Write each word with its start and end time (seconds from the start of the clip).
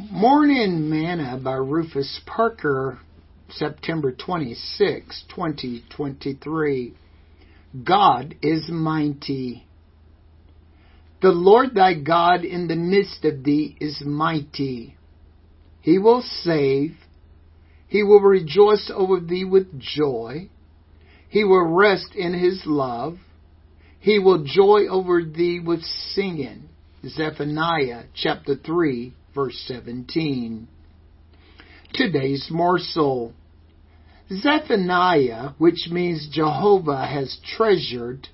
Morning 0.00 0.88
Manna 0.88 1.40
by 1.42 1.54
Rufus 1.54 2.20
Parker, 2.24 3.00
September 3.50 4.12
26, 4.12 5.24
2023. 5.28 6.94
God 7.84 8.36
is 8.40 8.68
mighty. 8.68 9.66
The 11.20 11.32
Lord 11.32 11.74
thy 11.74 11.94
God 11.94 12.44
in 12.44 12.68
the 12.68 12.76
midst 12.76 13.24
of 13.24 13.42
thee 13.42 13.76
is 13.80 14.00
mighty. 14.06 14.96
He 15.80 15.98
will 15.98 16.22
save. 16.22 16.94
He 17.88 18.04
will 18.04 18.20
rejoice 18.20 18.92
over 18.94 19.18
thee 19.18 19.44
with 19.44 19.80
joy. 19.80 20.48
He 21.28 21.42
will 21.42 21.74
rest 21.74 22.14
in 22.14 22.34
his 22.34 22.62
love. 22.66 23.18
He 23.98 24.20
will 24.20 24.44
joy 24.44 24.86
over 24.88 25.24
thee 25.24 25.58
with 25.58 25.82
singing. 25.82 26.68
Zephaniah 27.04 28.04
chapter 28.14 28.54
3 28.54 29.14
verse 29.38 29.62
17. 29.68 30.66
Today's 31.94 32.48
morsel. 32.50 33.32
Zephaniah, 34.28 35.50
which 35.58 35.86
means 35.92 36.28
Jehovah 36.32 37.06
has 37.06 37.38
treasured, 37.56 38.26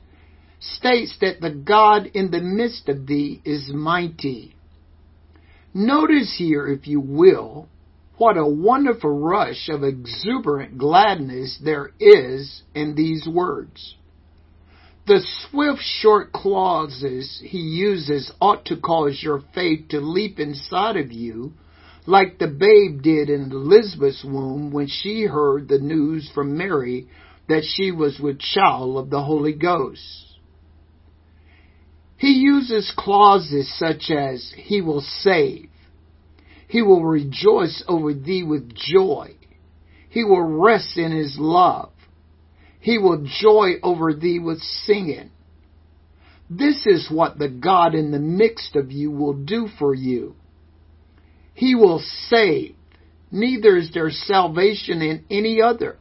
states 0.58 1.14
that 1.20 1.42
the 1.42 1.50
God 1.50 2.06
in 2.14 2.30
the 2.30 2.40
midst 2.40 2.88
of 2.88 3.06
thee 3.06 3.42
is 3.44 3.70
mighty. 3.70 4.56
Notice 5.74 6.36
here, 6.38 6.66
if 6.68 6.86
you 6.86 7.00
will, 7.00 7.68
what 8.16 8.38
a 8.38 8.46
wonderful 8.46 9.10
rush 9.10 9.68
of 9.68 9.84
exuberant 9.84 10.78
gladness 10.78 11.60
there 11.62 11.90
is 12.00 12.62
in 12.74 12.94
these 12.94 13.28
words. 13.30 13.94
The 15.06 15.20
swift, 15.20 15.82
short 15.82 16.32
clauses 16.32 17.42
he 17.44 17.58
uses 17.58 18.32
ought 18.40 18.64
to 18.66 18.76
cause 18.76 19.22
your 19.22 19.42
faith 19.54 19.88
to 19.90 20.00
leap 20.00 20.40
inside 20.40 20.96
of 20.96 21.12
you, 21.12 21.52
like 22.06 22.38
the 22.38 22.46
babe 22.46 23.02
did 23.02 23.28
in 23.28 23.52
Elizabeth's 23.52 24.24
womb 24.24 24.70
when 24.70 24.86
she 24.86 25.24
heard 25.24 25.68
the 25.68 25.78
news 25.78 26.30
from 26.34 26.56
Mary 26.56 27.08
that 27.48 27.64
she 27.64 27.90
was 27.90 28.18
with 28.18 28.38
child 28.38 28.96
of 28.96 29.10
the 29.10 29.22
Holy 29.22 29.52
Ghost. 29.52 30.38
He 32.16 32.32
uses 32.32 32.90
clauses 32.96 33.70
such 33.78 34.10
as, 34.10 34.54
He 34.56 34.80
will 34.80 35.02
save, 35.02 35.68
He 36.66 36.80
will 36.80 37.04
rejoice 37.04 37.84
over 37.86 38.14
thee 38.14 38.42
with 38.42 38.74
joy, 38.74 39.36
He 40.08 40.24
will 40.24 40.42
rest 40.42 40.96
in 40.96 41.12
His 41.12 41.36
love, 41.38 41.90
he 42.84 42.98
will 42.98 43.26
joy 43.40 43.76
over 43.82 44.12
thee 44.12 44.38
with 44.38 44.60
singing. 44.60 45.30
This 46.50 46.84
is 46.84 47.10
what 47.10 47.38
the 47.38 47.48
God 47.48 47.94
in 47.94 48.10
the 48.10 48.18
midst 48.18 48.76
of 48.76 48.92
you 48.92 49.10
will 49.10 49.32
do 49.32 49.68
for 49.78 49.94
you. 49.94 50.36
He 51.54 51.74
will 51.74 52.02
save. 52.28 52.74
Neither 53.32 53.78
is 53.78 53.90
there 53.94 54.10
salvation 54.10 55.00
in 55.00 55.24
any 55.30 55.62
other. 55.62 55.96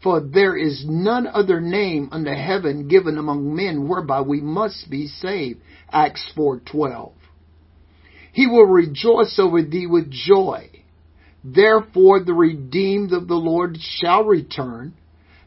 For 0.00 0.20
there 0.20 0.56
is 0.56 0.84
none 0.86 1.26
other 1.26 1.60
name 1.60 2.10
under 2.12 2.36
heaven 2.36 2.86
given 2.86 3.18
among 3.18 3.56
men 3.56 3.88
whereby 3.88 4.20
we 4.20 4.40
must 4.40 4.88
be 4.88 5.08
saved. 5.08 5.60
Acts 5.90 6.24
4:12. 6.36 7.14
He 8.30 8.46
will 8.46 8.66
rejoice 8.66 9.40
over 9.40 9.60
thee 9.60 9.88
with 9.88 10.08
joy. 10.08 10.70
Therefore 11.42 12.20
the 12.20 12.34
redeemed 12.34 13.12
of 13.12 13.26
the 13.26 13.34
Lord 13.34 13.78
shall 13.80 14.22
return 14.22 14.94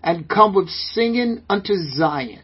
and 0.04 0.30
come 0.30 0.54
with 0.54 0.70
singing 0.70 1.44
unto 1.50 1.74
Zion, 1.96 2.42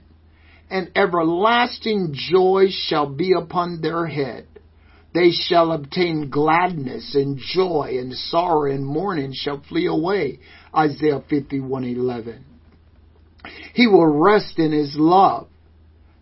and 0.70 0.92
everlasting 0.95 2.14
joy 2.14 2.67
shall 2.70 3.08
be 3.08 3.34
upon 3.34 3.81
their 3.81 4.06
head. 4.06 4.47
They 5.14 5.31
shall 5.31 5.72
obtain 5.72 6.30
gladness 6.30 7.16
and 7.16 7.38
joy, 7.38 7.97
and 8.00 8.14
sorrow 8.14 8.70
and 8.70 8.86
mourning 8.86 9.31
shall 9.34 9.62
flee 9.62 9.86
away. 9.86 10.39
Isaiah 10.75 11.22
51:11. 11.30 12.44
He 13.73 13.88
will 13.88 14.08
rest 14.08 14.59
in 14.59 14.74
his 14.74 14.96
love. 14.97 15.47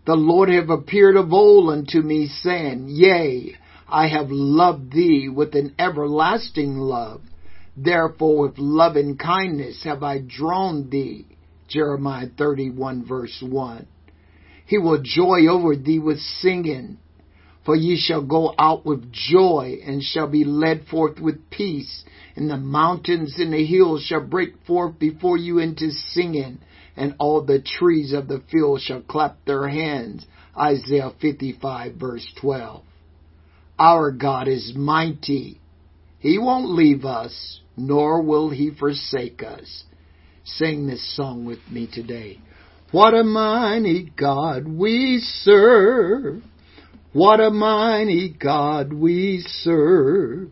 The 0.06 0.16
Lord 0.16 0.50
have 0.50 0.70
appeared 0.70 1.16
of 1.16 1.34
old 1.34 1.72
unto 1.72 2.02
me, 2.02 2.28
saying, 2.28 2.88
Yea, 2.90 3.56
I 3.88 4.08
have 4.08 4.30
loved 4.30 4.92
thee 4.92 5.30
with 5.30 5.56
an 5.56 5.74
everlasting 5.80 6.78
love. 6.78 7.22
Therefore 7.76 8.48
with 8.48 8.58
loving 8.58 9.18
kindness 9.18 9.84
have 9.84 10.04
I 10.04 10.20
drawn 10.20 10.90
thee. 10.90 11.26
Jeremiah 11.68 12.28
31 12.38 13.06
verse 13.06 13.42
1. 13.42 13.88
He 14.66 14.78
will 14.78 15.02
joy 15.02 15.48
over 15.50 15.76
thee 15.76 16.00
with 16.00 16.20
singing. 16.20 16.98
For 17.66 17.76
ye 17.76 17.98
shall 17.98 18.22
go 18.22 18.54
out 18.60 18.86
with 18.86 19.12
joy 19.12 19.80
and 19.86 20.04
shall 20.04 20.28
be 20.28 20.44
led 20.44 20.86
forth 20.88 21.20
with 21.20 21.50
peace. 21.50 22.04
And 22.36 22.50
the 22.50 22.58
mountains 22.58 23.36
and 23.38 23.54
the 23.54 23.66
hills 23.66 24.04
shall 24.04 24.26
break 24.26 24.66
forth 24.66 25.00
before 25.00 25.38
you 25.38 25.60
into 25.60 25.92
singing. 25.92 26.60
And 26.96 27.16
all 27.20 27.42
the 27.42 27.62
trees 27.62 28.14
of 28.14 28.28
the 28.28 28.42
field 28.52 28.82
shall 28.82 29.02
clap 29.02 29.46
their 29.46 29.68
hands. 29.68 30.26
Isaiah 30.58 31.14
55 31.22 31.96
verse 31.96 32.28
12. 32.40 32.84
Our 33.80 34.12
God 34.12 34.48
is 34.48 34.74
mighty. 34.76 35.60
He 36.24 36.40
won't 36.40 36.70
leave 36.70 37.04
us 37.04 37.60
nor 37.76 38.22
will 38.22 38.50
he 38.50 38.72
forsake 38.72 39.44
us. 39.44 39.84
Sing 40.46 40.88
this 40.88 41.16
song 41.18 41.44
with 41.44 41.60
me 41.70 41.86
today. 41.92 42.40
What 42.92 43.14
a 43.14 43.26
mighty 43.26 44.10
God 44.16 44.66
we 44.66 45.20
serve. 45.20 46.42
What 47.12 47.42
a 47.42 47.50
mighty 47.50 48.30
God 48.30 48.94
we 48.94 49.44
serve. 49.64 50.48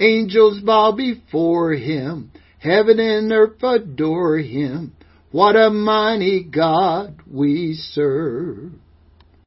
Angels 0.00 0.60
bow 0.60 0.90
before 0.90 1.74
him. 1.74 2.32
Heaven 2.58 2.98
and 2.98 3.30
earth 3.30 3.62
adore 3.62 4.38
him. 4.38 4.96
What 5.30 5.54
a 5.54 5.70
mighty 5.70 6.42
God 6.42 7.20
we 7.30 7.74
serve. 7.74 8.72